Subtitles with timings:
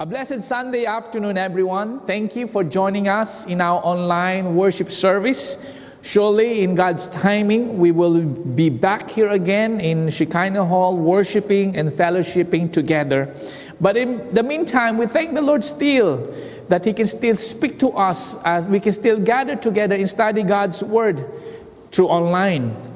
[0.00, 1.98] A blessed Sunday afternoon, everyone.
[1.98, 5.58] Thank you for joining us in our online worship service.
[6.02, 11.90] Surely, in God's timing, we will be back here again in Shekinah Hall, worshiping and
[11.90, 13.34] fellowshipping together.
[13.80, 16.32] But in the meantime, we thank the Lord still
[16.68, 20.44] that He can still speak to us as we can still gather together and study
[20.44, 21.26] God's Word
[21.90, 22.87] through online.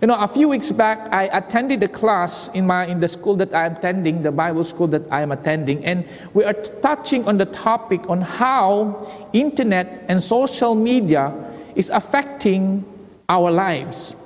[0.00, 3.36] You know, a few weeks back, I attended a class in, my, in the school
[3.36, 7.46] that I'm attending, the Bible school that I'm attending, and we are touching on the
[7.46, 11.32] topic on how internet and social media
[11.76, 12.84] is affecting
[13.28, 14.16] our lives.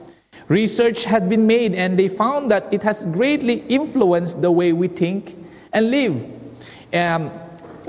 [0.48, 4.88] Research had been made, and they found that it has greatly influenced the way we
[4.88, 5.36] think
[5.74, 6.24] and live.
[6.94, 7.30] Um,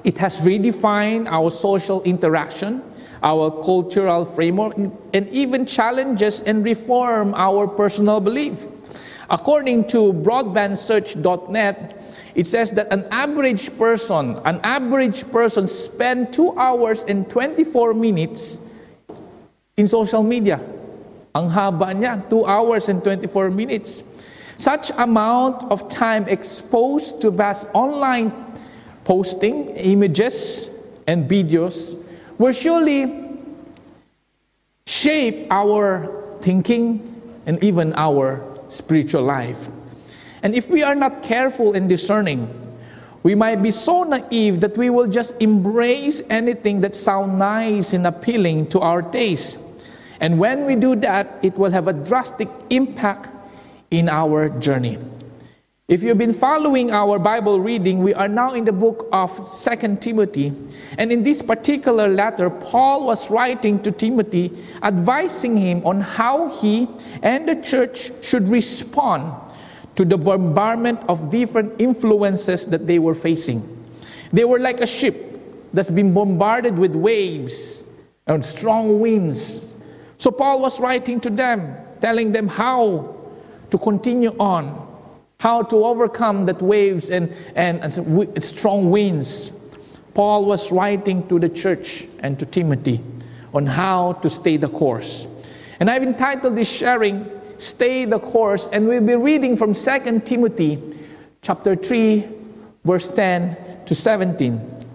[0.03, 2.83] it has redefined our social interaction
[3.23, 8.67] our cultural framework, and even challenges and reform our personal belief.
[9.29, 11.95] According to broadbandsearch.net,
[12.35, 18.59] it says that an average person, an average person spend 2 hours and 24 minutes
[19.77, 20.59] in social media.
[21.35, 24.03] Ang haba niya, 2 hours and 24 minutes.
[24.57, 28.33] Such amount of time exposed to vast online
[29.05, 30.69] posting, images,
[31.07, 31.95] and videos
[32.39, 33.29] will surely
[34.87, 36.09] shape our
[36.41, 37.05] thinking
[37.45, 39.67] and even our spiritual life.
[40.41, 42.47] And if we are not careful and discerning,
[43.23, 48.07] we might be so naive that we will just embrace anything that sounds nice and
[48.07, 49.59] appealing to our taste.
[50.21, 53.29] And when we do that, it will have a drastic impact
[53.91, 54.97] in our journey.
[55.89, 60.03] If you've been following our Bible reading, we are now in the book of Second
[60.03, 60.53] Timothy.
[60.99, 66.87] And in this particular letter, Paul was writing to Timothy, advising him on how he
[67.23, 69.33] and the church should respond
[69.95, 73.65] to the bombardment of different influences that they were facing.
[74.31, 75.41] They were like a ship
[75.73, 77.83] that's been bombarded with waves
[78.27, 79.73] and strong winds.
[80.19, 83.15] So Paul was writing to them, telling them how
[83.71, 84.85] to continue on
[85.39, 89.51] how to overcome that waves and, and, and strong winds.
[90.13, 93.01] Paul was writing to the church and to Timothy
[93.53, 95.25] on how to stay the course.
[95.79, 97.25] And I've entitled this sharing,
[97.57, 100.77] Stay the Course, and we'll be reading from 2 Timothy
[101.41, 102.27] chapter 3,
[102.83, 104.85] verse 10 to 17.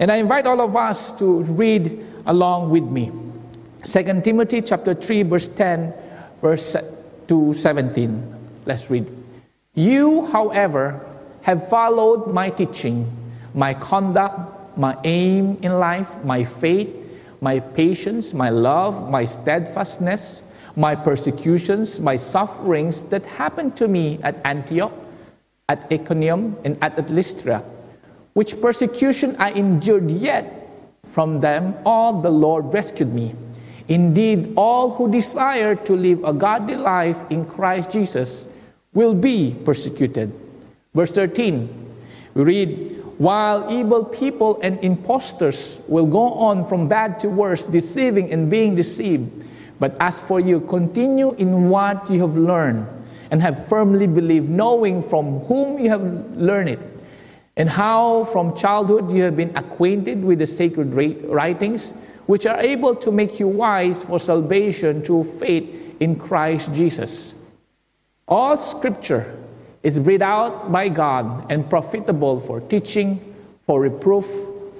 [0.00, 3.12] And I invite all of us to read along with me.
[3.84, 5.94] 2 Timothy chapter 3, verse 10,
[6.40, 6.76] verse
[7.28, 8.34] to 17.
[8.66, 9.21] Let's read.
[9.74, 11.00] You, however,
[11.40, 13.10] have followed my teaching,
[13.54, 16.92] my conduct, my aim in life, my faith,
[17.40, 20.42] my patience, my love, my steadfastness,
[20.76, 24.92] my persecutions, my sufferings that happened to me at Antioch,
[25.70, 27.64] at Iconium, and at Lystra,
[28.34, 30.52] which persecution I endured, yet
[31.12, 33.34] from them all the Lord rescued me.
[33.88, 38.48] Indeed, all who desire to live a godly life in Christ Jesus
[38.94, 40.32] will be persecuted.
[40.94, 41.68] Verse 13,
[42.34, 48.32] we read, While evil people and impostors will go on from bad to worse, deceiving
[48.32, 49.44] and being deceived.
[49.80, 52.86] But as for you, continue in what you have learned
[53.30, 56.02] and have firmly believed, knowing from whom you have
[56.36, 56.78] learned it,
[57.56, 60.92] and how from childhood you have been acquainted with the sacred
[61.24, 61.92] writings,
[62.26, 67.32] which are able to make you wise for salvation through faith in Christ Jesus.
[68.32, 69.30] All scripture
[69.82, 73.20] is breathed out by God and profitable for teaching,
[73.66, 74.24] for reproof,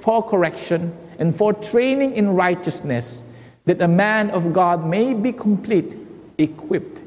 [0.01, 3.23] for correction, and for training in righteousness,
[3.67, 5.99] that a man of God may be complete,
[6.39, 6.99] equipped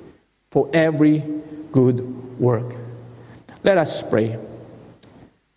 [0.52, 1.24] for every
[1.72, 2.06] good
[2.40, 2.76] work.
[3.64, 4.38] Let us pray.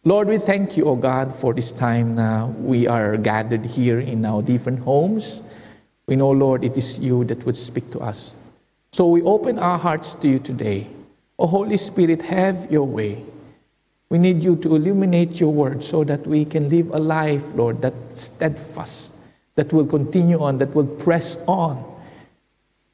[0.04, 2.46] Lord, we thank you, O God, for this time now.
[2.64, 5.42] We are gathered here in our different homes.
[6.06, 8.32] We know, Lord, it is you that would speak to us.
[8.98, 10.88] So we open our hearts to you today.
[11.38, 13.22] O Holy Spirit, have your way.
[14.10, 17.80] We need you to illuminate your word so that we can live a life, Lord,
[17.82, 19.12] that steadfast,
[19.54, 21.78] that will continue on, that will press on,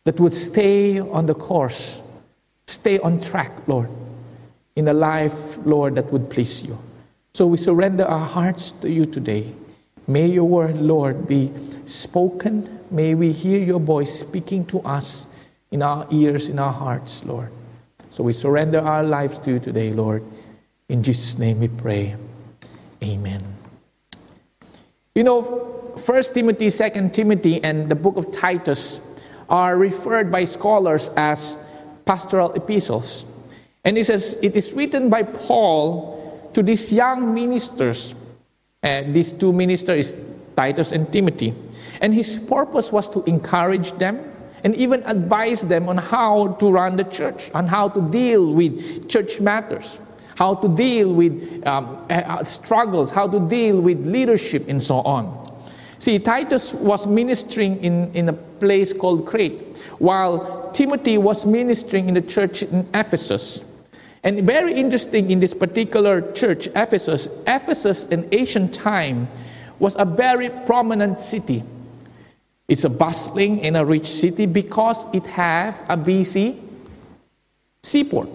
[0.05, 2.03] that will stay on the course,
[2.67, 3.89] stay on track, Lord,
[4.77, 6.77] in a life, Lord, that would please you.
[7.33, 9.51] So we surrender our hearts to you today.
[10.07, 11.51] May your word, Lord, be
[11.87, 12.69] spoken.
[12.91, 15.25] May we hear your voice speaking to us
[15.75, 17.51] in our ears, in our hearts, Lord.
[18.13, 20.23] So we surrender our lives to you today, Lord.
[20.89, 22.15] In Jesus' name we pray.
[23.03, 23.43] Amen.
[25.17, 29.01] You know, 1 Timothy, 2 Timothy, and the book of Titus
[29.49, 31.59] are referred by scholars as
[32.05, 33.25] pastoral epistles.
[33.83, 38.15] And it says it is written by Paul to these young ministers
[38.85, 40.13] Uh, these two ministers,
[40.55, 41.55] Titus and Timothy.
[42.03, 44.21] And his purpose was to encourage them
[44.65, 49.09] and even advise them on how to run the church, on how to deal with
[49.09, 49.99] church matters,
[50.37, 55.45] how to deal with um, uh, struggles, how to deal with leadership, and so on.
[55.99, 62.15] See, Titus was ministering in, in a place called Crete, while Timothy was ministering in
[62.15, 63.63] the church in Ephesus.
[64.23, 69.29] And very interesting in this particular church, Ephesus, Ephesus in ancient time
[69.79, 71.63] was a very prominent city.
[72.69, 76.61] It's a bustling and a rich city because it has a busy
[77.83, 78.29] seaport.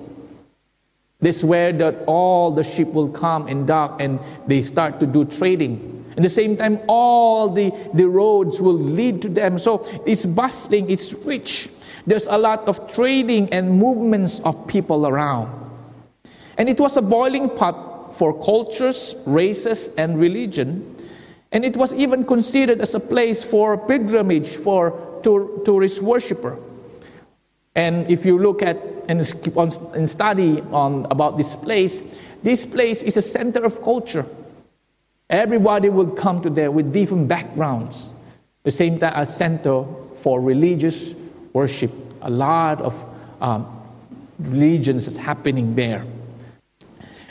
[1.19, 5.05] This is where the, all the ship will come and dock and they start to
[5.05, 6.05] do trading.
[6.15, 9.57] At the same time, all the, the roads will lead to them.
[9.57, 11.69] So it's bustling, it's rich.
[12.05, 15.49] There's a lot of trading and movements of people around.
[16.57, 20.95] And it was a boiling pot for cultures, races, and religion.
[21.51, 24.93] And it was even considered as a place for pilgrimage for
[25.65, 26.57] tourist worshiper.
[27.75, 29.21] And if you look at and,
[29.95, 32.03] and study on about this place,
[32.43, 34.25] this place is a center of culture.
[35.29, 38.09] Everybody would come to there with different backgrounds.
[38.63, 39.85] The same time, a center
[40.21, 41.15] for religious
[41.53, 41.91] worship.
[42.21, 43.03] A lot of
[43.41, 43.65] um,
[44.39, 46.05] religions is happening there.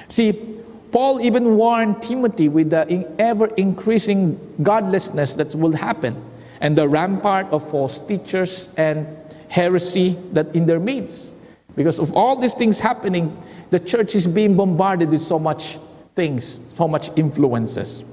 [0.08, 0.57] See,
[0.90, 6.16] Paul even warned Timothy with the ever increasing godlessness that will happen
[6.60, 9.06] and the rampart of false teachers and
[9.48, 11.32] heresy that in their midst.
[11.76, 13.36] Because of all these things happening,
[13.70, 15.78] the church is being bombarded with so much
[16.14, 18.04] things, so much influences.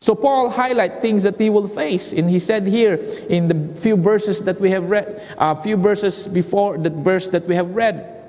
[0.00, 2.96] So Paul highlight things that he will face, and he said here
[3.30, 7.28] in the few verses that we have read, a uh, few verses before the verse
[7.28, 8.23] that we have read,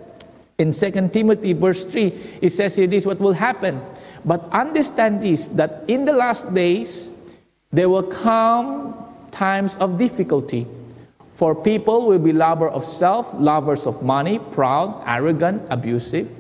[0.58, 3.82] in 2 Timothy verse 3, it says here this what will happen.
[4.24, 7.10] But understand this that in the last days
[7.72, 8.96] there will come
[9.32, 10.66] times of difficulty.
[11.34, 16.32] For people will be lovers of self, lovers of money, proud, arrogant, abusive,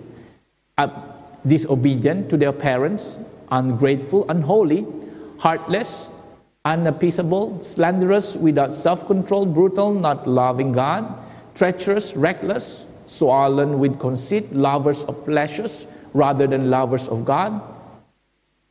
[0.77, 0.87] uh,
[1.45, 3.19] disobedient to their parents,
[3.51, 4.87] ungrateful, unholy,
[5.37, 6.17] heartless,
[6.63, 11.03] unappeasable, slanderous, without self control, brutal, not loving God,
[11.53, 12.85] treacherous, reckless
[13.15, 17.61] swollen with conceit, lovers of pleasures rather than lovers of God,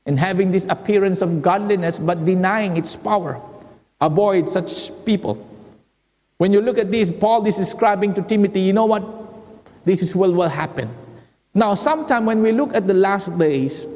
[0.07, 3.41] and having this appearance of godliness but denying its power.
[4.01, 5.37] Avoid such people.
[6.39, 9.05] When you look at this, Paul is describing to Timothy, you know what?
[9.85, 10.91] This is what will happen.
[11.55, 13.87] Now, sometime when we look at the last days,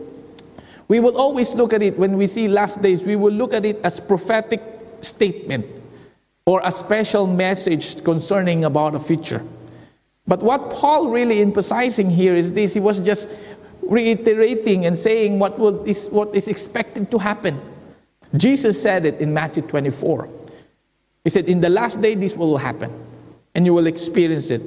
[0.86, 3.64] we will always look at it, when we see last days, we will look at
[3.64, 4.62] it as prophetic
[5.02, 5.66] statement
[6.46, 9.42] or a special message concerning about a future.
[10.28, 13.28] But what Paul really emphasizing here is this he was just
[13.82, 17.60] reiterating and saying what, will, is, what is expected to happen.
[18.36, 20.28] Jesus said it in Matthew 24.
[21.25, 22.92] He said, In the last day, this will happen,
[23.54, 24.60] and you will experience it.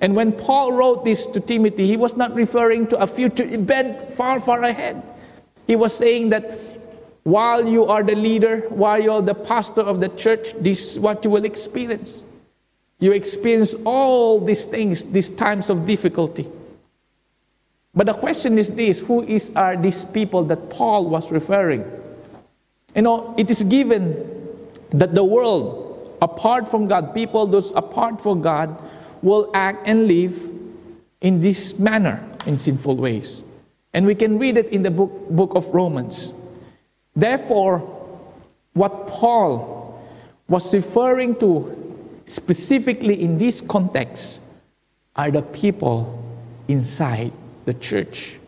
[0.00, 4.14] And when Paul wrote this to Timothy, he was not referring to a future event
[4.14, 5.02] far, far ahead.
[5.66, 6.78] He was saying that
[7.24, 11.24] while you are the leader, while you're the pastor of the church, this is what
[11.24, 12.22] you will experience.
[13.00, 16.46] You experience all these things, these times of difficulty.
[17.94, 21.84] But the question is this who is, are these people that Paul was referring?
[22.94, 24.14] You know, it is given
[24.90, 28.80] that the world, apart from God, people those apart from God,
[29.22, 30.48] will act and live
[31.20, 33.42] in this manner, in sinful ways.
[33.92, 36.32] And we can read it in the book, book of Romans.
[37.14, 37.78] Therefore,
[38.74, 40.00] what Paul
[40.48, 41.77] was referring to
[42.28, 44.40] specifically in this context,
[45.16, 46.22] are the people
[46.68, 47.32] inside
[47.64, 48.38] the church.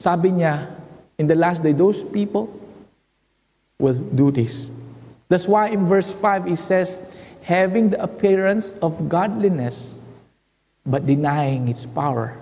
[0.00, 0.66] Sabi niya,
[1.18, 2.48] in the last day, those people
[3.78, 4.68] will do this.
[5.28, 6.98] That's why in verse 5 it says,
[7.42, 9.98] having the appearance of godliness,
[10.84, 12.36] but denying its power.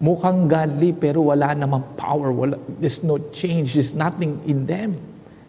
[0.00, 2.32] Mukhang godly pero wala namang power.
[2.32, 3.74] Wala, there's no change.
[3.74, 4.96] There's nothing in them.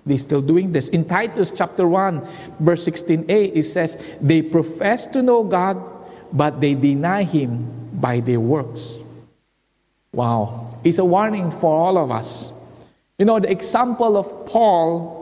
[0.06, 0.88] They're still doing this.
[0.90, 2.28] In Titus chapter 1,
[2.60, 5.78] verse 16a, it says, They profess to know God,
[6.34, 8.96] but they deny Him by their works.
[10.14, 10.80] Wow.
[10.84, 12.52] It's a warning for all of us.
[13.20, 15.22] You know, the example of Paul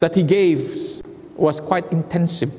[0.00, 1.02] that he gave
[1.36, 2.50] was quite intensive.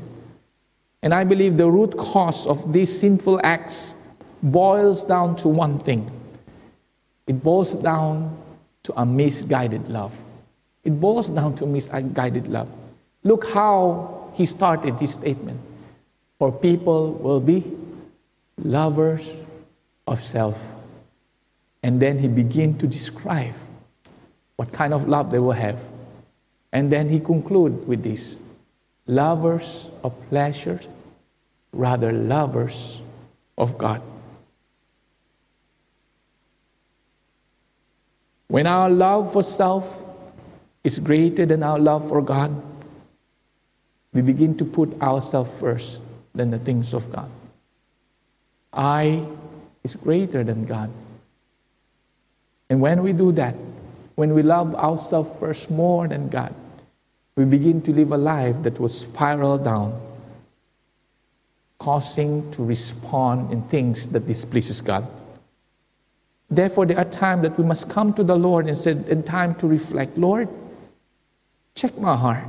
[1.01, 3.93] And I believe the root cause of these sinful acts
[4.43, 6.09] boils down to one thing
[7.27, 8.37] it boils down
[8.83, 10.15] to a misguided love.
[10.85, 12.69] It boils down to misguided love.
[13.23, 15.59] Look how he started his statement.
[16.37, 17.63] For people will be
[18.57, 19.27] lovers
[20.05, 20.61] of self.
[21.81, 23.55] And then he began to describe
[24.57, 25.79] what kind of love they will have.
[26.71, 28.37] And then he conclude with this
[29.07, 30.87] lovers of pleasures,
[31.73, 32.99] rather lovers
[33.57, 34.01] of God.
[38.47, 40.04] When our love for self
[40.85, 42.53] is greater than our love for God,
[44.13, 45.99] we begin to put ourselves first
[46.35, 47.29] than the things of God.
[48.71, 49.25] I
[49.83, 50.91] is greater than God.
[52.69, 53.55] And when we do that,
[54.13, 56.53] when we love ourselves first more than God,
[57.35, 59.99] we begin to live a life that will spiral down,
[61.79, 65.07] causing to respond in things that displeases God.
[66.49, 69.55] Therefore, there are times that we must come to the Lord and say, in time
[69.55, 70.47] to reflect, Lord,
[71.75, 72.43] check my heart.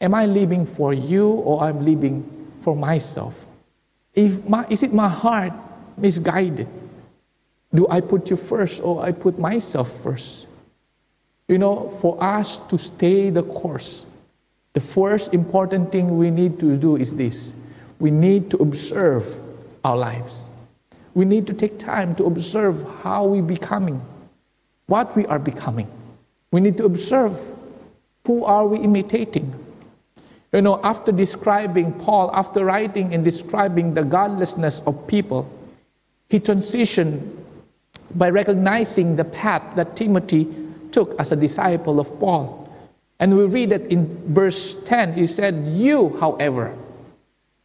[0.00, 2.28] Am I living for you or I'm living
[2.62, 3.32] for myself?
[4.12, 5.52] If my, is it my heart
[5.96, 6.68] misguided?
[7.72, 10.46] Do I put you first or I put myself first?
[11.48, 14.04] You know, for us to stay the course,
[14.72, 17.52] the first important thing we need to do is this
[18.00, 19.24] we need to observe
[19.84, 20.42] our lives.
[21.14, 24.00] We need to take time to observe how we becoming,
[24.86, 25.88] what we are becoming.
[26.50, 27.38] We need to observe
[28.26, 29.52] who are we imitating.
[30.52, 35.50] You know, after describing Paul, after writing and describing the godlessness of people,
[36.30, 37.20] he transitioned
[38.14, 40.46] by recognizing the path that Timothy
[40.92, 42.70] took as a disciple of Paul.
[43.18, 45.14] And we read it in verse 10.
[45.14, 46.74] He said, You, however,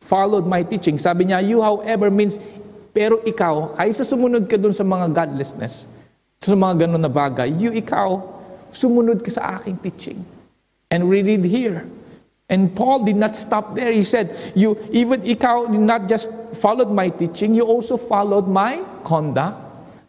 [0.01, 0.97] followed my teaching.
[0.97, 2.41] Sabi niya, you, however, means
[2.89, 5.85] pero ikaw, kaysa sumunod ka dun sa mga godlessness,
[6.41, 8.17] sa mga ganun na bagay, you, ikaw,
[8.73, 10.19] sumunod ka sa aking teaching.
[10.91, 11.85] And read here.
[12.49, 13.91] And Paul did not stop there.
[13.91, 19.57] He said, You even ikaw not just followed my teaching, you also followed my conduct,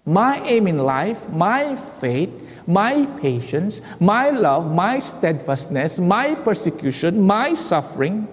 [0.07, 2.33] my aim in life, my faith,
[2.67, 8.27] my patience, my love, my steadfastness, my persecution, my suffering.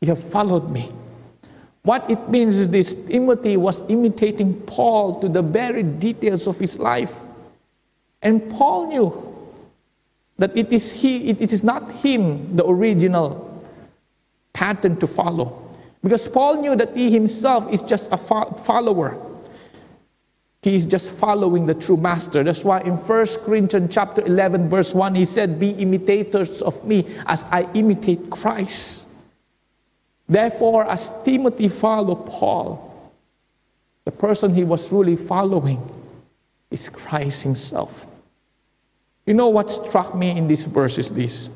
[0.00, 0.90] You have followed me.
[1.82, 6.78] What it means is this Timothy was imitating Paul to the very details of his
[6.78, 7.14] life.
[8.22, 9.33] And Paul knew
[10.38, 13.62] that it is he, it is not him, the original
[14.52, 15.60] pattern to follow.
[16.02, 19.16] Because Paul knew that he himself is just a follower.
[20.62, 22.42] He is just following the true master.
[22.42, 27.06] That's why in 1 Corinthians chapter 11 verse 1 he said, "Be imitators of me
[27.26, 29.06] as I imitate Christ."
[30.26, 32.90] Therefore, as Timothy followed Paul,
[34.04, 35.80] the person he was really following
[36.70, 38.06] is Christ himself.
[39.26, 41.48] You know what struck me in this verse is this.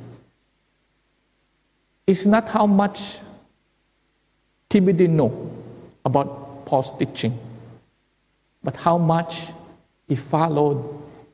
[2.07, 3.19] It's not how much
[4.69, 5.51] Timothy know
[6.05, 7.39] about Paul's teaching,
[8.63, 9.49] but how much
[10.09, 10.83] he followed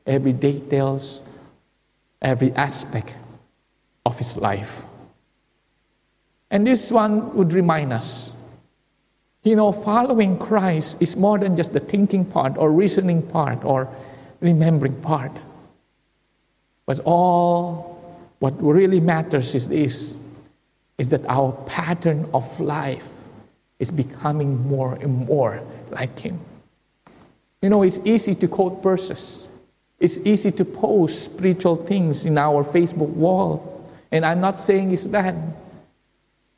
[0.05, 1.21] every details,
[2.21, 3.15] every aspect
[4.05, 4.81] of his life.
[6.51, 8.35] And this one would remind us
[9.45, 13.87] you know, following Christ is more than just the thinking part or reasoning part or
[14.41, 15.31] remembering part.
[16.85, 17.95] But all
[18.39, 20.13] what really matters is this
[20.97, 23.09] is that our pattern of life
[23.79, 25.61] is becoming more and more
[25.91, 26.39] like Him.
[27.61, 29.45] You know, it's easy to quote verses,
[29.99, 33.71] it's easy to post spiritual things in our Facebook wall.
[34.11, 35.35] And I'm not saying it's bad.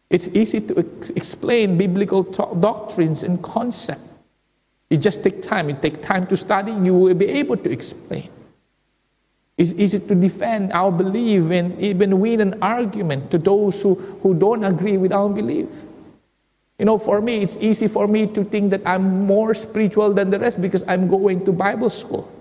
[0.10, 4.02] It's easy to ex- explain biblical doctrines and concepts.
[4.90, 5.70] You just take time.
[5.70, 8.30] You take time to study, you will be able to explain.
[9.58, 14.36] It's easy to defend our belief and even win an argument to those who, who
[14.36, 15.68] don't agree with our belief.
[16.78, 20.30] You know, for me, it's easy for me to think that I'm more spiritual than
[20.30, 22.32] the rest because I'm going to Bible school.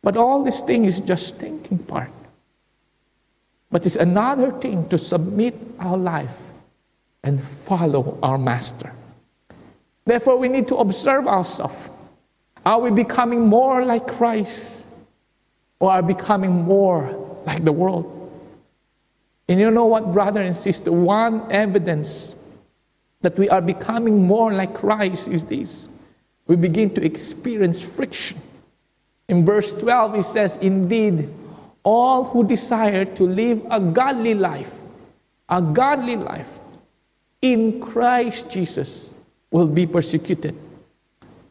[0.00, 2.10] But all this thing is just thinking part.
[3.70, 6.36] But it's another thing to submit our life
[7.24, 8.92] and follow our master.
[10.04, 11.88] Therefore, we need to observe ourselves.
[12.64, 14.86] Are we becoming more like Christ
[15.80, 18.16] or are becoming more like the world?
[19.48, 20.92] And you know what, brother and sister?
[20.92, 22.36] One evidence
[23.22, 25.88] that we are becoming more like Christ is this
[26.46, 28.40] we begin to experience friction.
[29.28, 31.28] In verse 12, it says, Indeed,
[31.84, 34.74] all who desire to live a godly life,
[35.48, 36.58] a godly life
[37.40, 39.10] in Christ Jesus
[39.50, 40.56] will be persecuted.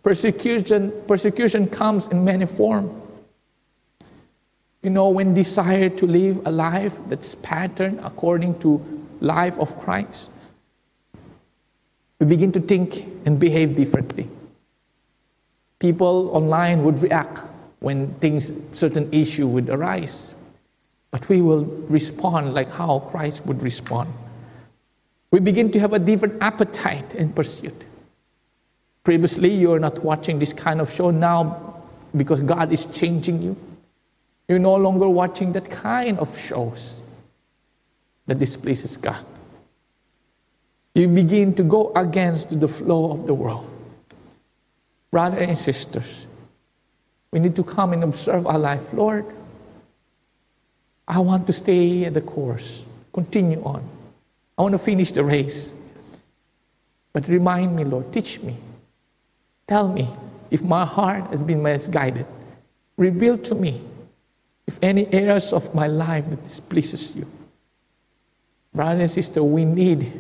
[0.04, 2.92] Persecution, persecution comes in many forms.
[4.82, 8.80] You know, when desire to live a life that's patterned according to
[9.20, 10.30] life of Christ,
[12.20, 14.30] we begin to think and behave differently.
[15.80, 17.44] People online would react
[17.80, 20.34] when things, certain issue would arise.
[21.12, 24.14] But we will respond like how Christ would respond.
[25.32, 27.86] We begin to have a different appetite and pursuit.
[29.04, 31.10] Previously, you are not watching this kind of show.
[31.10, 31.76] Now,
[32.16, 33.56] because God is changing you,
[34.50, 37.04] you're no longer watching that kind of shows
[38.26, 39.24] that displeases God.
[40.96, 43.70] You begin to go against the flow of the world.
[45.12, 46.26] Brothers and sisters,
[47.32, 48.92] we need to come and observe our life.
[48.92, 49.26] Lord,
[51.08, 52.82] I want to stay at the course,
[53.14, 53.88] continue on.
[54.58, 55.72] I want to finish the race.
[57.14, 58.58] But remind me, Lord, teach me.
[59.68, 60.08] Tell me
[60.50, 62.26] if my heart has been misguided.
[62.98, 63.82] Reveal to me
[64.70, 67.26] if any areas of my life that displeases you.
[68.72, 70.14] Brother and sister, we need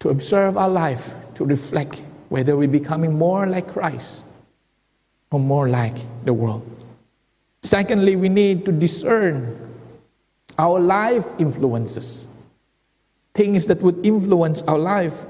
[0.00, 4.24] to observe our life to reflect whether we're becoming more like Christ
[5.30, 6.64] or more like the world.
[7.62, 9.54] Secondly, we need to discern
[10.58, 12.28] our life influences,
[13.34, 15.26] things that would influence our life.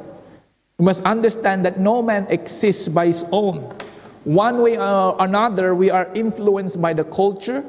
[0.79, 3.77] We must understand that no man exists by his own.
[4.27, 7.65] One way or another, we are influenced by the culture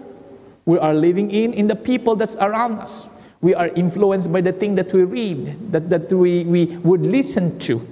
[0.66, 3.08] we are living in, in the people that's around us.
[3.42, 7.58] We are influenced by the thing that we read, that, that we, we would listen
[7.60, 7.88] to.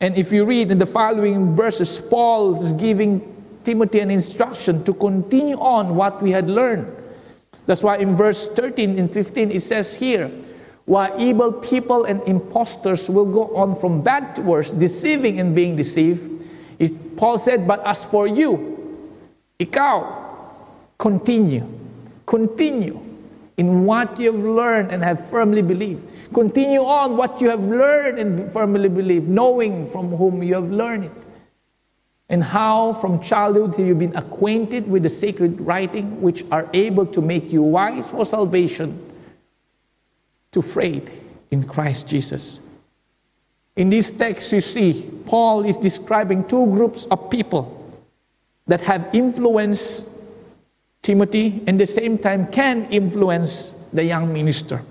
[0.00, 3.34] And if you read in the following verses, Paul is giving
[3.64, 6.86] Timothy an instruction to continue on what we had learned.
[7.64, 10.30] That's why in verse 13 and 15 it says here,
[10.84, 15.74] while evil people and impostors will go on from bad to worse, deceiving and being
[15.74, 16.35] deceived,
[17.16, 19.02] Paul said, But as for you,
[19.58, 20.24] ikaw,
[20.98, 21.66] continue,
[22.26, 23.00] continue
[23.56, 26.02] in what you have learned and have firmly believed.
[26.34, 31.04] Continue on what you have learned and firmly believed, knowing from whom you have learned
[31.04, 31.12] it
[32.28, 37.06] and how from childhood have you been acquainted with the sacred writing which are able
[37.06, 38.98] to make you wise for salvation
[40.52, 41.08] to faith
[41.50, 42.58] in Christ Jesus.
[43.76, 47.72] In this text, you see, Paul is describing two groups of people
[48.66, 50.04] that have influenced
[51.02, 54.82] Timothy and at the same time can influence the young minister.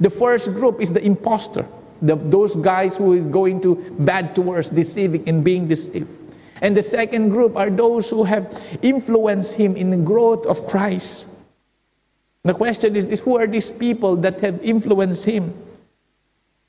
[0.00, 1.64] The first group is the impostor,
[2.02, 6.08] the, those guys who is going to bad towards deceiving and being deceived.
[6.60, 8.50] And the second group are those who have
[8.82, 11.26] influenced him in the growth of Christ.
[12.42, 15.54] The question is this who are these people that have influenced him?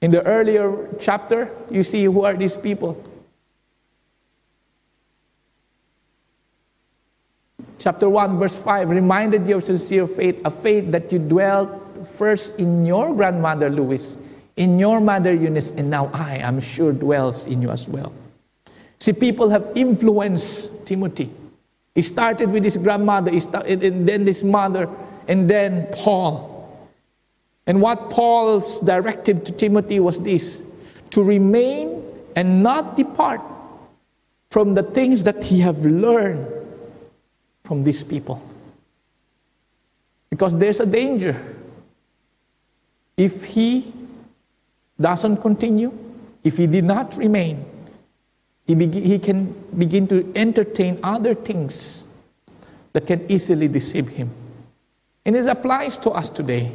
[0.01, 3.01] In the earlier chapter, you see who are these people.
[7.79, 11.69] Chapter 1, verse 5 reminded you of sincere faith, a faith that you dwelt
[12.15, 14.17] first in your grandmother Lois,
[14.57, 18.11] in your mother Eunice, and now I am sure dwells in you as well.
[18.99, 21.29] See, people have influenced Timothy.
[21.93, 24.89] He started with his grandmother, and then his mother,
[25.27, 26.54] and then Paul.
[27.67, 30.61] And what Paul's directive to Timothy was this
[31.11, 32.03] to remain
[32.35, 33.41] and not depart
[34.49, 36.47] from the things that he have learned
[37.63, 38.41] from these people.
[40.29, 41.39] Because there's a danger.
[43.17, 43.91] If he
[44.99, 45.91] doesn't continue,
[46.43, 47.65] if he did not remain,
[48.67, 52.03] he, be- he can begin to entertain other things
[52.93, 54.29] that can easily deceive him.
[55.25, 56.71] And it applies to us today.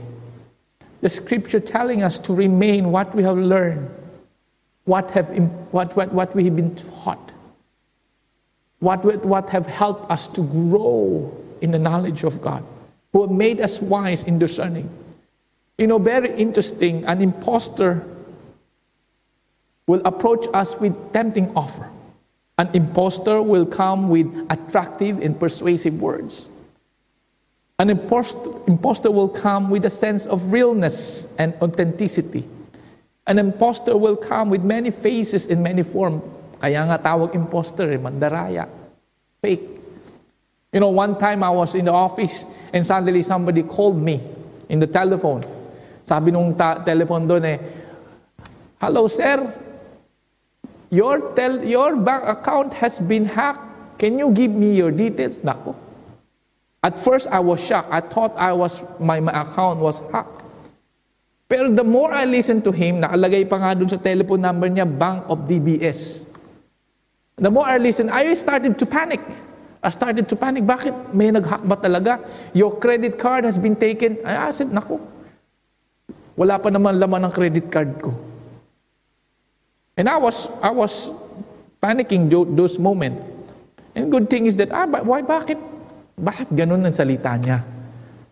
[1.00, 3.88] The scripture telling us to remain what we have learned,
[4.84, 5.28] what, have,
[5.72, 7.32] what, what, what we have been taught,
[8.80, 12.64] what, what have helped us to grow in the knowledge of God,
[13.12, 14.88] who have made us wise in discerning.
[15.78, 18.06] You know, very interesting, an impostor
[19.86, 21.88] will approach us with tempting offer.
[22.58, 26.50] An impostor will come with attractive and persuasive words.
[27.80, 32.44] An impostor will come with a sense of realness and authenticity.
[33.26, 36.20] An impostor will come with many faces and many forms.
[36.60, 38.68] Kaya nga tawag impostor eh, mandaraya,
[39.40, 39.64] fake.
[40.76, 42.44] You know, one time I was in the office
[42.76, 44.20] and suddenly somebody called me
[44.68, 45.40] in the telephone.
[46.04, 47.56] Sabi nung ta- telephone doon eh,
[48.76, 49.40] Hello sir,
[50.92, 53.64] your, tel- your bank account has been hacked.
[53.96, 55.40] Can you give me your details?
[55.40, 55.72] Nako.
[56.80, 57.92] At first, I was shocked.
[57.92, 60.40] I thought I was, my, my account was hacked.
[61.44, 64.86] Pero the more I listened to him, nakalagay pa nga dun sa telephone number niya,
[64.88, 66.24] Bank of DBS.
[67.36, 69.20] The more I listened, I started to panic.
[69.82, 70.64] I started to panic.
[70.64, 71.12] Bakit?
[71.12, 72.20] May nag-hack ba talaga?
[72.56, 74.20] Your credit card has been taken.
[74.24, 75.00] I said, nako,
[76.36, 78.12] wala pa naman laman ng credit card ko.
[80.00, 81.12] And I was, I was
[81.82, 83.20] panicking those moments.
[83.92, 85.69] And good thing is that, ah, why, bakit?
[86.20, 87.64] Bakit ganun ang salita niya?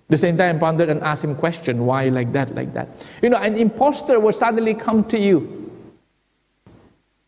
[0.08, 2.88] The same time, ponder and ask him question, why like that, like that?
[3.20, 5.70] You know, an impostor will suddenly come to you,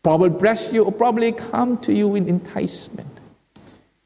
[0.01, 3.07] probably press you, or probably come to you in enticement.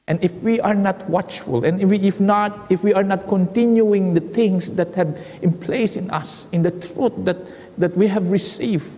[0.07, 3.27] And if we are not watchful, and if, we, if not, if we are not
[3.27, 7.37] continuing the things that have in place in us, in the truth that,
[7.79, 8.91] that we have received,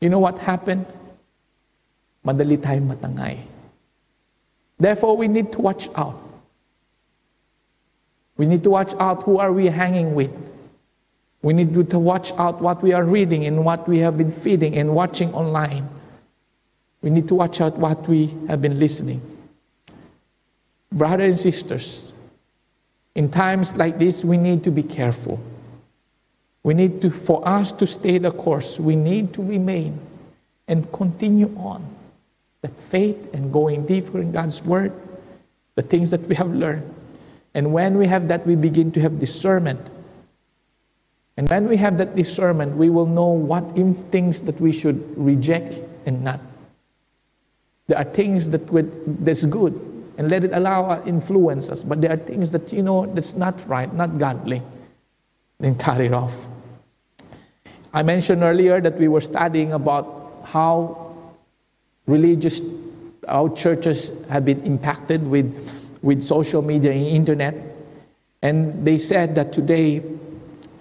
[0.00, 0.86] you know what happened?
[2.26, 3.38] Madali tayong matangay.
[4.78, 6.21] Therefore, we need to watch out.
[8.42, 10.32] We need to watch out who are we hanging with.
[11.42, 14.76] We need to watch out what we are reading and what we have been feeding
[14.76, 15.88] and watching online.
[17.02, 19.22] We need to watch out what we have been listening.
[20.90, 22.12] Brothers and sisters,
[23.14, 25.38] in times like this, we need to be careful.
[26.64, 30.00] We need to, for us to stay the course, we need to remain
[30.66, 31.86] and continue on
[32.62, 34.92] that faith and going deeper in God's Word,
[35.76, 36.92] the things that we have learned.
[37.54, 39.80] And when we have that, we begin to have discernment.
[41.36, 43.62] And when we have that discernment, we will know what
[44.10, 46.40] things that we should reject and not.
[47.88, 48.62] There are things that
[49.24, 49.74] that's good,
[50.16, 51.82] and let it allow us influence us.
[51.82, 54.62] But there are things that you know that's not right, not godly.
[55.58, 56.34] Then cut it off.
[57.92, 61.14] I mentioned earlier that we were studying about how
[62.06, 62.60] religious
[63.28, 65.52] our churches have been impacted with,
[66.02, 67.54] with social media and internet.
[68.42, 70.02] And they said that today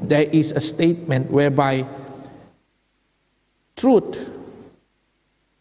[0.01, 1.85] there is a statement whereby
[3.75, 4.29] truth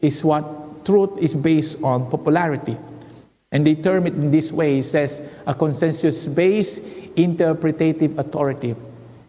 [0.01, 2.77] is what truth is based on popularity.
[3.53, 6.83] And they term it in this way it says a consensus based
[7.17, 8.75] interpretative authority.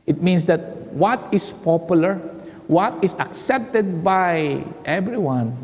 [0.05, 0.59] It means that
[0.93, 2.15] what is popular,
[2.67, 5.57] what is accepted by everyone,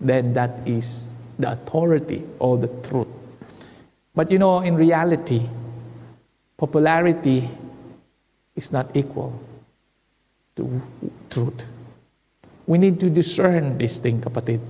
[0.00, 1.02] then that is
[1.38, 3.08] the authority or the truth.
[4.14, 5.48] But you know, in reality,
[6.56, 7.48] popularity
[8.54, 9.40] is not equal
[10.56, 10.82] to
[11.30, 11.64] truth.
[12.66, 14.60] We need to discern this thing, kapatid.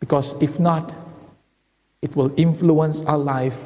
[0.00, 0.92] Because if not,
[2.02, 3.60] it will influence our life.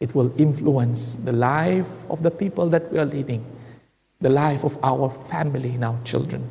[0.00, 3.44] It will influence the life of the people that we are leading,
[4.20, 6.42] the life of our family and our children.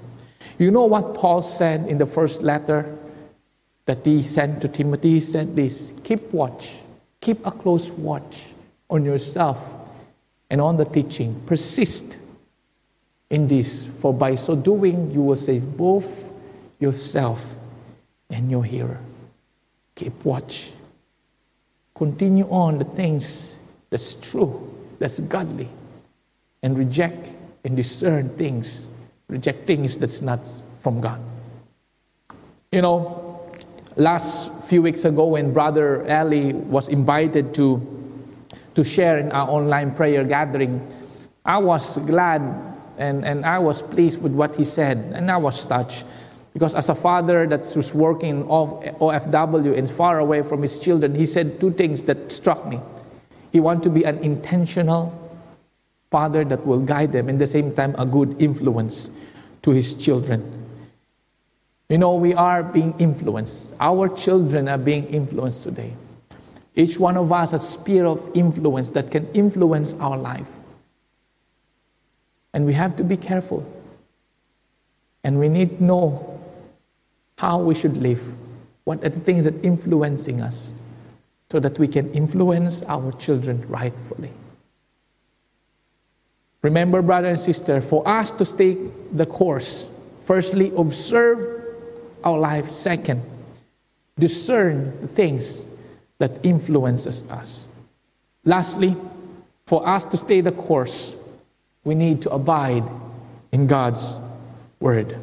[0.58, 2.86] You know what Paul said in the first letter
[3.90, 5.10] that he sent to Timothy?
[5.10, 6.76] He said this keep watch,
[7.22, 8.46] keep a close watch
[8.88, 9.58] on yourself
[10.52, 11.34] and on the teaching.
[11.48, 12.18] Persist
[13.32, 16.24] in this, for by so doing, you will save both
[16.80, 17.56] yourself
[18.30, 19.00] and your hearer.
[19.96, 20.72] Keep watch.
[21.96, 23.58] Continue on the things
[23.90, 25.68] that's true, that's godly,
[26.62, 27.30] and reject
[27.64, 28.86] and discern things
[29.30, 30.40] reject things that's not
[30.82, 31.22] from God.
[32.72, 33.29] You know,
[34.00, 37.82] last few weeks ago when Brother Ali was invited to,
[38.76, 40.80] to share in our online prayer gathering,
[41.46, 42.42] I was glad
[42.98, 46.04] and, and I was pleased with what he said, and I was touched.
[46.54, 51.16] Because as a father that was working in OFW and far away from his children,
[51.16, 52.80] he said two things that struck me.
[53.52, 55.14] He wanted to be an intentional
[56.12, 59.10] father that will guide them, and the same time, a good influence
[59.62, 60.59] to his children.
[61.90, 63.74] You know, we are being influenced.
[63.80, 65.94] Our children are being influenced today.
[66.76, 70.48] Each one of us has a sphere of influence that can influence our life.
[72.54, 73.66] And we have to be careful.
[75.24, 76.40] And we need to know
[77.38, 78.22] how we should live.
[78.84, 80.72] What are the things that are influencing us
[81.52, 84.32] so that we can influence our children rightfully.
[86.62, 88.78] Remember, brother and sister, for us to stay
[89.12, 89.88] the course,
[90.26, 91.59] firstly, observe
[92.24, 92.70] our life.
[92.70, 93.22] Second,
[94.18, 95.66] discern the things
[96.20, 97.68] that influences us.
[98.46, 98.96] Lastly,
[99.66, 101.16] for us to stay the course,
[101.84, 102.84] we need to abide
[103.52, 104.18] in God's
[104.80, 105.18] word.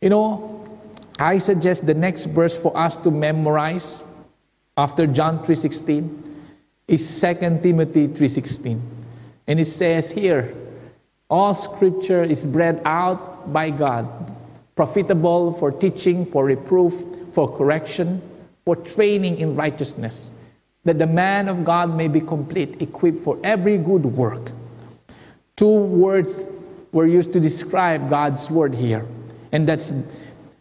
[0.00, 0.78] You know,
[1.18, 4.00] I suggest the next verse for us to memorize
[4.76, 6.08] after John 3:16
[6.88, 8.80] is 2 Timothy 3:16.
[9.46, 10.54] And it says here,
[11.28, 14.06] all scripture is bred out by God,
[14.76, 16.94] profitable for teaching, for reproof,
[17.32, 18.22] for correction,
[18.64, 20.30] for training in righteousness,
[20.84, 24.50] that the man of God may be complete, equipped for every good work.
[25.56, 26.46] Two words
[26.92, 29.06] were used to describe God's word here,
[29.52, 29.92] and that's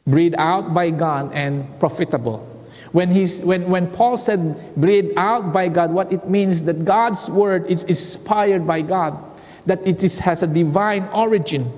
[0.08, 2.48] breathed out by God and profitable.
[2.92, 7.30] When, he's, when, when Paul said breathed out by God, what it means that God's
[7.30, 9.18] word is inspired by God,
[9.66, 11.72] that it is, has a divine origin,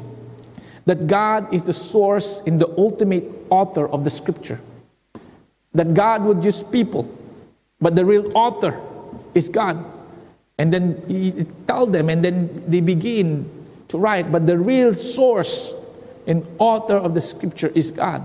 [0.85, 4.59] that God is the source and the ultimate author of the scripture.
[5.73, 7.09] that God would use people,
[7.81, 8.79] but the real author
[9.33, 9.83] is God.
[10.57, 13.49] And then he tell them, and then they begin
[13.87, 15.73] to write, but the real source
[16.27, 18.21] and author of the scripture is God.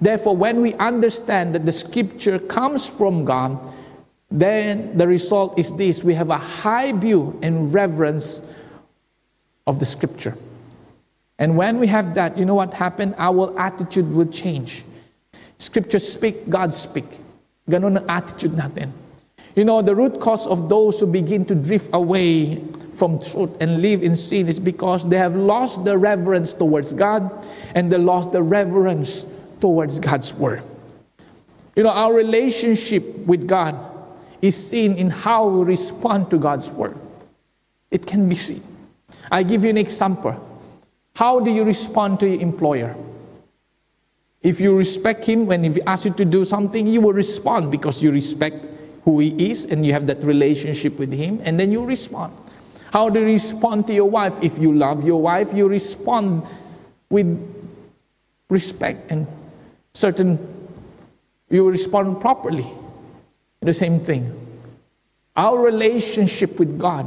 [0.00, 3.58] Therefore, when we understand that the scripture comes from God,
[4.30, 8.40] then the result is this we have a high view and reverence
[9.66, 10.36] of the scripture.
[11.38, 13.14] And when we have that, you know what happened?
[13.18, 14.84] Our attitude will change.
[15.58, 17.06] Scripture speak, God speak.
[17.68, 18.90] Ganon ang attitude natin.
[19.54, 22.62] You know, the root cause of those who begin to drift away
[22.94, 27.30] from truth and live in sin is because they have lost the reverence towards God
[27.74, 29.26] and they lost the reverence
[29.60, 30.62] towards God's word.
[31.76, 33.76] You know, our relationship with God
[34.42, 36.96] is seen in how we respond to God's word.
[37.90, 38.62] It can be seen.
[39.30, 40.36] I give you an example.
[41.14, 42.94] How do you respond to your employer?
[44.42, 48.02] If you respect him when he asks you to do something, you will respond because
[48.02, 48.66] you respect
[49.04, 52.32] who he is and you have that relationship with him, and then you respond.
[52.92, 54.34] How do you respond to your wife?
[54.42, 56.46] If you love your wife, you respond
[57.08, 57.26] with
[58.48, 59.26] respect and
[59.94, 60.38] certain,
[61.48, 62.66] you respond properly.
[63.60, 64.38] The same thing.
[65.36, 67.06] Our relationship with God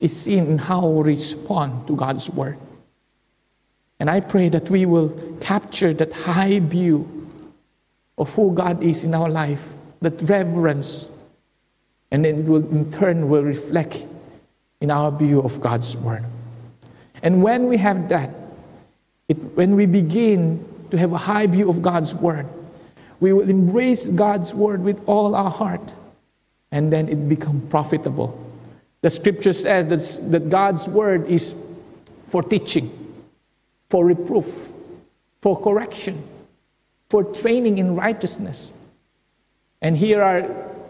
[0.00, 2.58] is seen in how we respond to God's word.
[3.98, 5.08] And I pray that we will
[5.40, 7.28] capture that high view
[8.18, 9.62] of who God is in our life,
[10.02, 11.08] that reverence,
[12.10, 14.04] and then it will in turn will reflect
[14.80, 16.24] in our view of God's word.
[17.22, 18.30] And when we have that,
[19.28, 22.46] it, when we begin to have a high view of God's word,
[23.18, 25.80] we will embrace God's word with all our heart,
[26.70, 28.45] and then it become profitable.
[29.06, 31.54] The scripture says that, that God's word is
[32.26, 32.90] for teaching,
[33.88, 34.68] for reproof,
[35.42, 36.24] for correction,
[37.08, 38.72] for training in righteousness.
[39.80, 40.38] And here are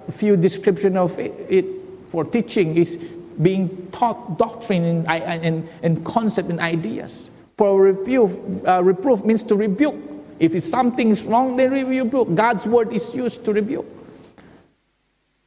[0.08, 1.66] a few description of it, it
[2.08, 2.96] for teaching is
[3.42, 7.28] being taught doctrine and, and, and concept and ideas.
[7.58, 8.34] For reproof,
[8.66, 9.96] uh, reproof means to rebuke.
[10.38, 12.34] If something is wrong, then rebuke.
[12.34, 13.84] God's word is used to rebuke.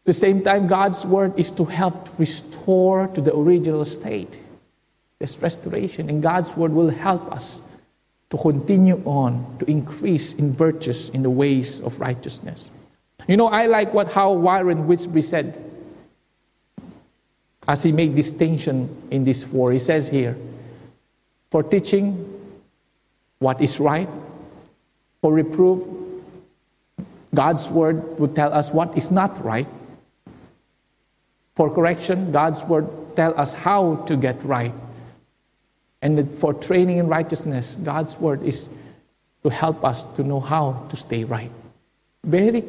[0.10, 4.39] The same time, God's word is to help restore to the original state.
[5.19, 6.10] This restoration.
[6.10, 7.62] And God's word will help us
[8.32, 12.72] to continue on, to increase in virtues in the ways of righteousness.
[13.28, 15.63] You know, I like what how Warren Wiersbe said
[17.67, 19.72] as he made distinction in this four.
[19.72, 20.36] He says here,
[21.52, 22.17] for teaching
[23.38, 24.10] what is right,
[25.22, 25.86] for reproof,
[27.36, 29.67] God's word would tell us what is not right.
[31.60, 32.88] For correction, God's word
[33.19, 34.72] tell us how to get right.
[36.00, 38.72] And for training in righteousness, God's word is
[39.43, 41.52] to help us to know how to stay right.
[42.24, 42.63] Very,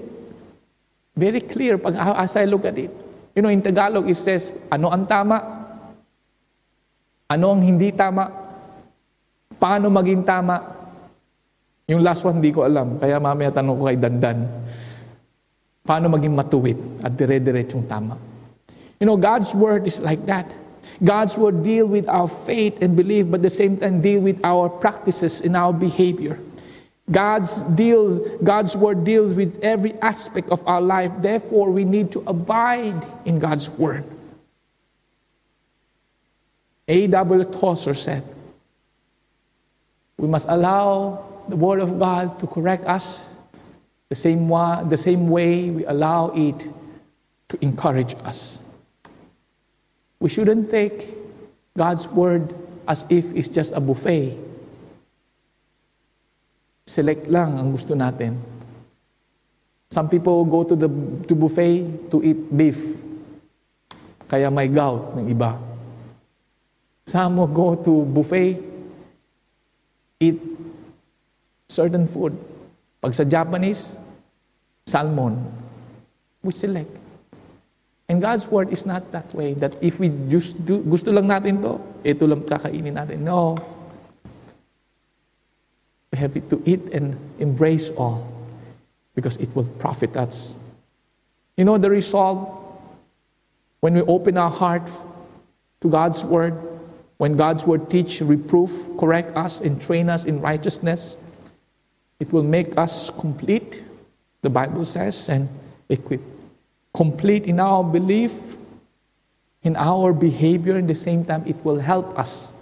[1.14, 2.90] very clear pag, as I look at it.
[3.38, 5.38] You know, in Tagalog, it says, ano ang tama?
[7.30, 8.26] Ano ang hindi tama?
[9.54, 10.66] Paano maging tama?
[11.86, 12.98] Yung last one, hindi ko alam.
[12.98, 14.50] Kaya mamaya tanong ko kay Dandan.
[15.86, 18.29] Paano maging matuwid at dire-diretsong tama?
[19.00, 20.52] You know, God's word is like that.
[21.02, 24.38] God's word deal with our faith and belief, but at the same time deal with
[24.44, 26.38] our practices and our behavior.
[27.10, 31.10] God's deals, God's word deals with every aspect of our life.
[31.18, 34.04] Therefore, we need to abide in God's word.
[36.86, 37.44] A.W.
[37.44, 38.22] Tozer said,
[40.18, 43.22] We must allow the word of God to correct us
[44.08, 46.68] the same, way, the same way we allow it
[47.48, 48.58] to encourage us.
[50.20, 51.08] We shouldn't take
[51.76, 52.54] God's word
[52.86, 54.36] as if it's just a buffet
[56.90, 58.34] select lang ang gusto natin.
[59.94, 60.90] Some people go to the
[61.30, 62.78] to buffet to eat beef.
[64.26, 65.54] Kaya may gout ng iba.
[67.06, 68.58] Some will go to buffet,
[70.22, 70.38] eat
[71.66, 72.34] certain food.
[73.02, 73.98] Pag sa Japanese,
[74.86, 75.38] salmon.
[76.42, 76.90] We select.
[78.10, 79.54] And God's word is not that way.
[79.54, 83.22] That if we just do, gusto lang natin to, ito lang kakainin natin.
[83.22, 83.54] No.
[86.10, 88.26] We have to eat and embrace all
[89.14, 90.58] because it will profit us.
[91.54, 92.50] You know the result
[93.78, 94.90] when we open our heart
[95.78, 96.58] to God's word,
[97.22, 101.14] when God's word teach, reproof, correct us, and train us in righteousness,
[102.18, 103.84] it will make us complete,
[104.42, 105.46] the Bible says, and
[105.88, 106.39] equipped.
[106.92, 108.32] Complete in our belief,
[109.62, 112.52] in our behavior, at the same time, it will help us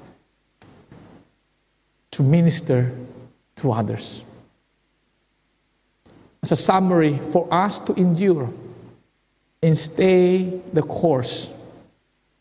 [2.12, 2.92] to minister
[3.56, 4.22] to others.
[6.42, 8.50] as a summary for us to endure
[9.62, 11.50] and stay the course,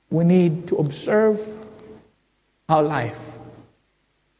[0.09, 1.41] we need to observe
[2.69, 3.19] our life.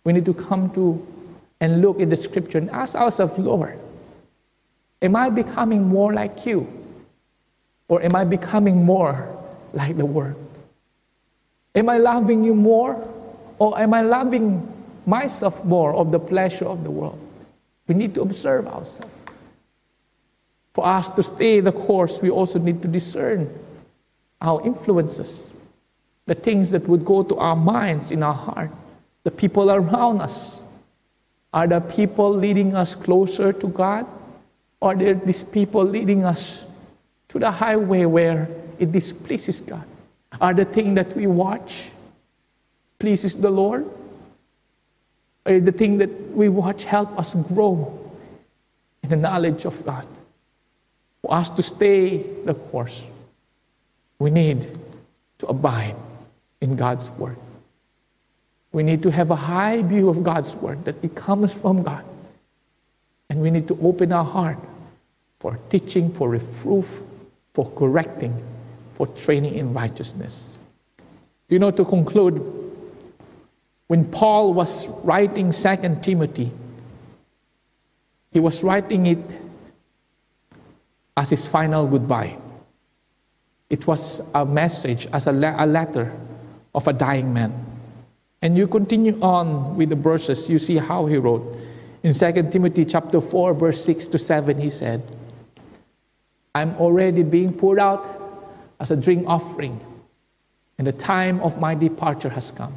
[0.03, 1.05] We need to come to
[1.59, 3.79] and look in the scripture and ask ourselves, Lord,
[5.01, 6.76] am I becoming more like you?
[7.89, 9.27] Or am I becoming more
[9.73, 10.35] like the world?
[11.75, 12.95] Am I loving you more?
[13.59, 14.67] Or am I loving
[15.05, 17.19] myself more of the pleasure of the world?
[17.87, 19.13] We need to observe ourselves.
[20.73, 23.49] For us to stay the course, we also need to discern
[24.41, 25.51] our influences,
[26.27, 28.69] the things that would go to our minds, in our heart,
[29.23, 30.61] the people around us.
[31.53, 34.05] Are the people leading us closer to God?
[34.79, 36.66] Or are these people leading us
[37.39, 38.47] to the highway where
[38.79, 39.85] it displeases God?
[40.41, 41.91] Are the things that we watch
[42.99, 43.85] pleases the Lord?
[45.45, 47.93] Or the thing that we watch help us grow
[49.03, 50.05] in the knowledge of God?
[51.21, 53.05] For us to stay the course,
[54.19, 54.67] we need
[55.39, 55.95] to abide
[56.61, 57.37] in God's Word.
[58.71, 62.03] We need to have a high view of God's Word that it comes from God.
[63.29, 64.57] And we need to open our heart
[65.39, 66.87] for teaching, for reproof,
[67.57, 68.39] for correcting,
[68.93, 70.53] for training in righteousness.
[71.49, 72.39] You know, to conclude,
[73.87, 76.51] when Paul was writing Second Timothy,
[78.31, 79.25] he was writing it
[81.17, 82.37] as his final goodbye.
[83.71, 86.13] It was a message, as a, a letter
[86.75, 87.51] of a dying man.
[88.43, 91.41] And you continue on with the verses, you see how he wrote.
[92.03, 95.01] In 2 Timothy chapter 4, verse 6 to 7, he said,
[96.57, 98.03] I'm already being poured out
[98.79, 99.79] as a drink offering,
[100.79, 102.73] and the time of my departure has come.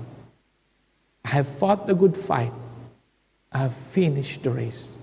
[1.24, 2.52] I have fought the good fight.
[3.50, 4.98] I have finished the race.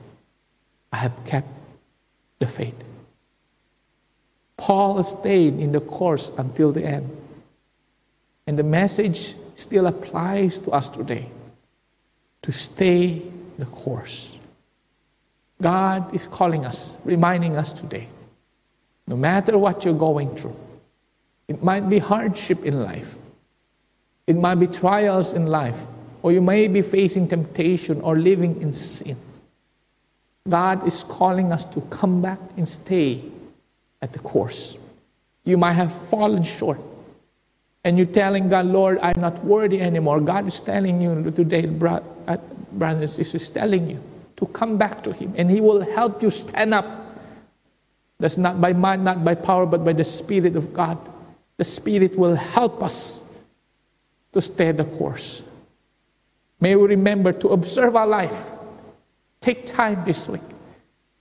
[0.93, 1.47] I have kept
[2.37, 2.75] the faith.
[4.57, 7.09] Paul stayed in the course until the end.
[8.45, 11.29] And the message still applies to us today
[12.43, 13.23] to stay
[13.57, 14.35] the course.
[15.63, 18.07] God is calling us, reminding us today
[19.07, 20.55] no matter what you're going through,
[21.47, 23.15] it might be hardship in life,
[24.27, 25.79] it might be trials in life,
[26.21, 29.17] or you may be facing temptation or living in sin.
[30.49, 33.21] God is calling us to come back and stay
[34.01, 34.77] at the course.
[35.43, 36.79] You might have fallen short.
[37.83, 40.19] And you're telling God, Lord, I'm not worthy anymore.
[40.19, 41.69] God is telling you today,
[42.27, 42.37] uh,
[42.73, 43.99] brothers and sisters, telling you
[44.35, 45.33] to come back to Him.
[45.37, 46.85] And He will help you stand up.
[48.19, 50.97] That's not by mind, not by power, but by the Spirit of God.
[51.57, 53.21] The Spirit will help us
[54.33, 55.43] to stay the course.
[56.59, 58.35] May we remember to observe our life.
[59.41, 60.41] Take time this week.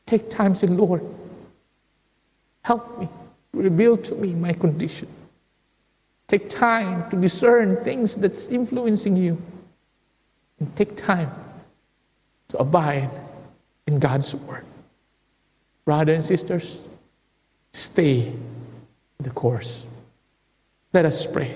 [0.06, 1.02] Take time, say, Lord,
[2.66, 3.09] Help me.
[3.52, 5.06] Reveal to me my condition.
[6.26, 9.40] Take time to discern things that's influencing you.
[10.59, 11.30] And take time
[12.48, 13.09] to abide
[13.87, 14.64] in God's Word.
[15.85, 16.86] Brothers and sisters,
[17.76, 19.84] stay in the course.
[20.92, 21.52] Let us pray.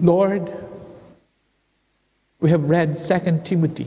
[0.00, 0.52] Lord,
[2.40, 3.86] we have read 2 Timothy,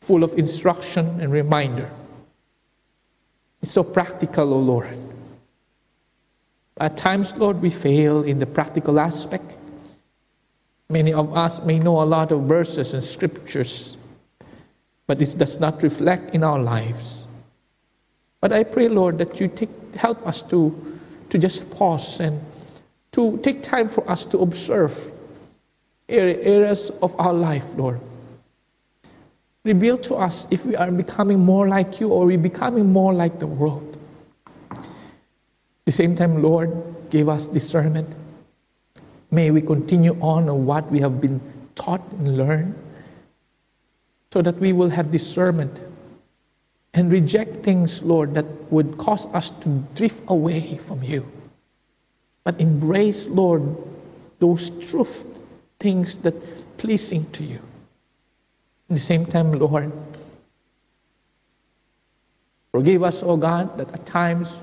[0.00, 1.90] full of instruction and reminder.
[3.60, 4.98] It's so practical, O oh Lord.
[6.80, 9.56] At times, Lord, we fail in the practical aspect.
[10.88, 13.98] Many of us may know a lot of verses and scriptures,
[15.06, 17.26] but this does not reflect in our lives.
[18.40, 20.98] But I pray, Lord, that you take, help us to,
[21.30, 22.40] to just pause and
[23.12, 24.94] to take time for us to observe
[26.08, 28.00] areas of our life, Lord.
[29.64, 33.38] Reveal to us if we are becoming more like you or we're becoming more like
[33.38, 33.98] the world.
[34.70, 34.78] At
[35.84, 36.70] the same time, Lord,
[37.10, 38.14] give us discernment.
[39.30, 41.40] May we continue on on what we have been
[41.74, 42.74] taught and learned
[44.30, 45.80] so that we will have discernment
[46.98, 51.24] and reject things, Lord, that would cause us to drift away from you.
[52.42, 53.62] But embrace, Lord,
[54.40, 55.24] those truth
[55.78, 56.34] things that
[56.76, 57.60] pleasing to you.
[58.90, 59.92] At the same time, Lord,
[62.72, 64.60] forgive us, O oh God, that at times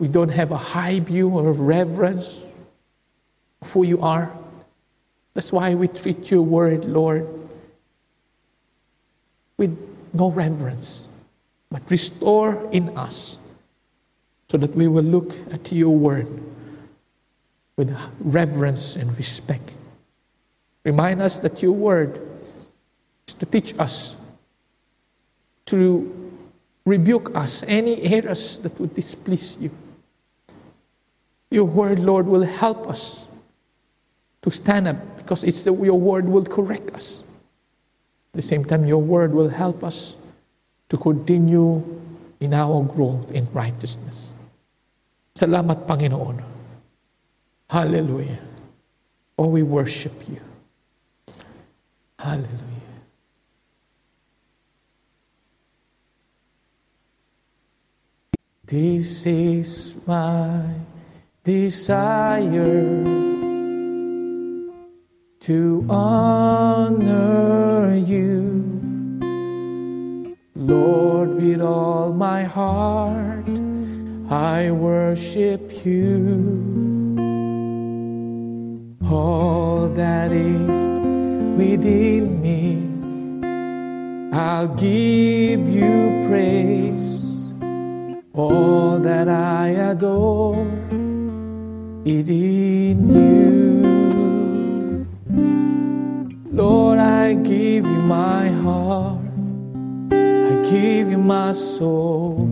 [0.00, 2.44] we don't have a high view or reverence
[3.62, 4.32] of who you are.
[5.34, 7.28] That's why we treat your word, Lord,
[9.56, 11.06] with no reverence,
[11.70, 13.36] but restore in us
[14.48, 16.28] so that we will look at your word
[17.76, 19.74] with reverence and respect.
[20.84, 22.20] Remind us that your word
[23.26, 24.14] is to teach us
[25.66, 26.32] to
[26.84, 29.70] rebuke us, any errors that would displease you.
[31.50, 33.24] Your word, Lord, will help us
[34.42, 37.22] to stand up because it's the, your word will correct us.
[38.34, 40.16] At the same time, your word will help us
[40.88, 41.78] to continue
[42.40, 44.34] in our growth in righteousness.
[45.38, 46.42] Salamat, Panginoon.
[47.70, 48.42] Hallelujah.
[49.38, 50.42] Oh, we worship you.
[52.18, 52.50] Hallelujah.
[58.66, 60.74] This is my
[61.44, 62.74] desire
[65.44, 68.40] to honor you,
[70.54, 73.44] Lord, with all my heart.
[74.30, 77.18] I worship you.
[79.04, 80.70] All that is
[81.58, 82.78] within me,
[84.32, 87.22] I'll give you praise
[88.32, 90.66] all that I adore
[92.06, 93.33] it in you.
[101.52, 102.48] Soul.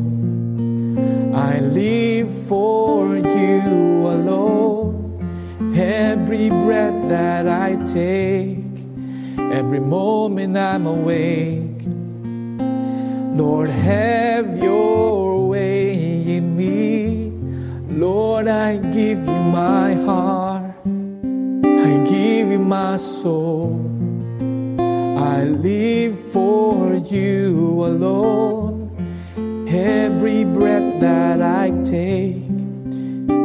[1.34, 5.72] I live for you alone.
[5.74, 8.58] Every breath that I take,
[9.38, 11.62] every moment I'm awake.
[13.34, 15.92] Lord, have your way
[16.36, 17.30] in me.
[17.88, 23.80] Lord, I give you my heart, I give you my soul.
[25.18, 28.71] I live for you alone.
[29.72, 32.44] Every breath that I take,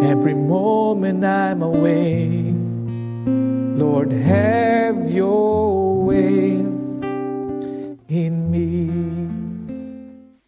[0.03, 2.51] every moment I'm awake.
[3.80, 6.67] Lord, have your way
[8.09, 8.91] in me.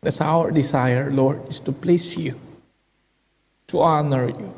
[0.01, 2.36] That's our desire, Lord, is to please you
[3.67, 4.53] to honor you.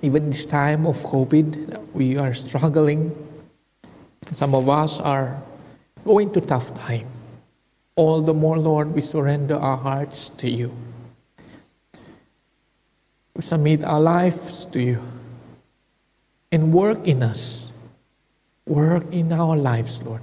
[0.00, 3.12] Even this time of COVID, we are struggling.
[4.32, 5.36] Some of us are
[6.04, 7.17] going to tough time.
[7.98, 10.70] All the more, Lord, we surrender our hearts to you.
[13.34, 15.02] We submit our lives to you
[16.52, 17.66] and work in us.
[18.68, 20.22] Work in our lives, Lord.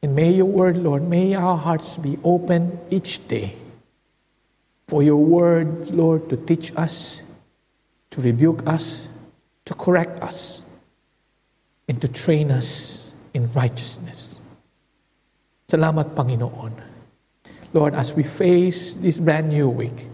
[0.00, 3.52] And may your word, Lord, may our hearts be open each day
[4.88, 7.20] for your word, Lord, to teach us,
[8.10, 9.06] to rebuke us,
[9.66, 10.62] to correct us,
[11.88, 14.31] and to train us in righteousness.
[15.72, 16.68] Salamat, Panginoon.
[17.72, 20.04] Lord, as we face this brand new week,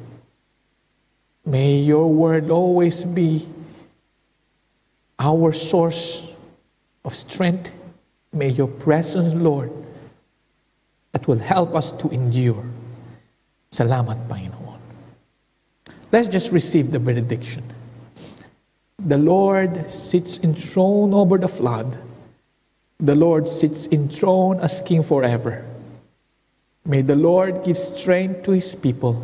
[1.42, 3.42] may your word always be
[5.18, 6.30] our source
[7.04, 7.74] of strength.
[8.30, 9.74] May your presence, Lord,
[11.10, 12.62] that will help us to endure.
[13.74, 14.78] Salamat, Panginoon.
[16.12, 17.66] Let's just receive the benediction.
[19.02, 21.98] The Lord sits enthroned over the flood.
[23.00, 25.64] The Lord sits enthroned as King forever.
[26.84, 29.22] May the Lord give strength to his people.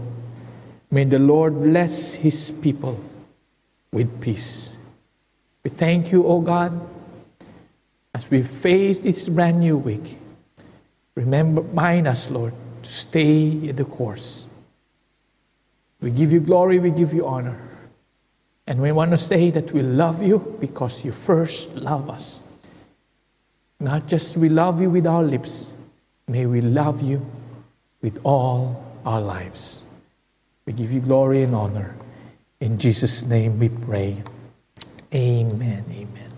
[0.90, 3.02] May the Lord bless his people
[3.90, 4.76] with peace.
[5.64, 6.78] We thank you, O God,
[8.14, 10.18] as we face this brand new week.
[11.16, 12.52] Remember, mind us, Lord,
[12.82, 14.44] to stay in the course.
[16.00, 17.58] We give you glory, we give you honor.
[18.66, 22.40] And we want to say that we love you because you first love us.
[23.80, 25.70] Not just we love you with our lips,
[26.28, 27.24] may we love you
[28.02, 29.82] with all our lives.
[30.66, 31.94] We give you glory and honor.
[32.60, 34.22] In Jesus' name we pray.
[35.14, 35.84] Amen.
[35.90, 36.30] Amen.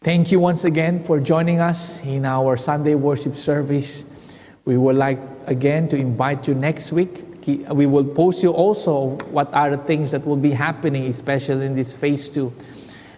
[0.00, 4.04] Thank you once again for joining us in our Sunday worship service.
[4.64, 9.52] We would like again to invite you next week we will post you also what
[9.52, 12.52] are the things that will be happening, especially in this phase two,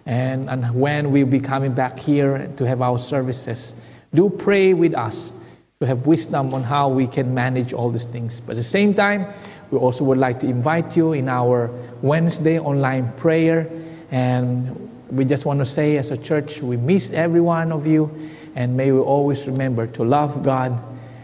[0.05, 3.73] and, and when we'll be coming back here to have our services.
[4.13, 5.31] Do pray with us
[5.79, 8.39] to have wisdom on how we can manage all these things.
[8.39, 9.27] But at the same time,
[9.71, 11.69] we also would like to invite you in our
[12.01, 13.69] Wednesday online prayer.
[14.11, 14.69] And
[15.11, 18.09] we just want to say, as a church, we miss every one of you.
[18.55, 20.79] And may we always remember to love God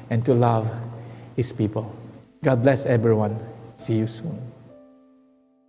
[0.09, 0.69] and to love
[1.37, 1.95] His people.
[2.43, 3.39] God bless everyone.
[3.77, 4.50] See you soon.